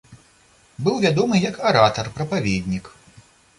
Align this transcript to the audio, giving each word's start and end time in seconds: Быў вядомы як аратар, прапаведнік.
Быў 0.87 0.95
вядомы 1.03 1.35
як 1.45 1.61
аратар, 1.73 2.11
прапаведнік. 2.17 2.85